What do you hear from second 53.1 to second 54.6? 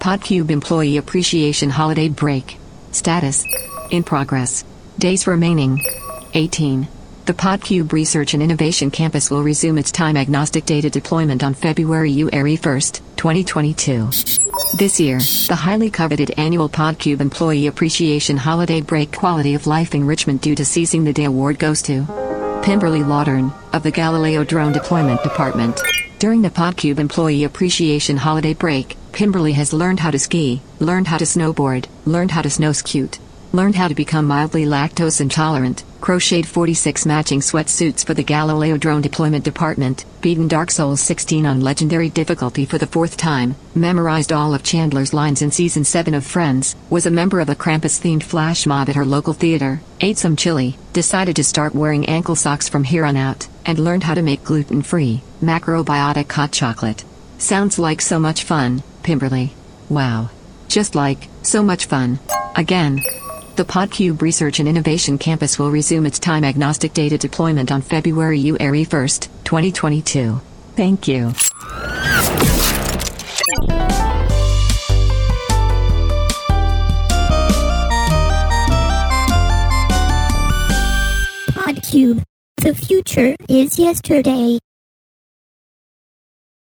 out, and learned how to make